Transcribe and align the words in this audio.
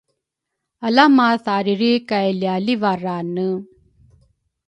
Ala 0.87 1.03
mathariri 1.17 1.91
kay 2.09 2.27
lialivarane! 2.39 3.49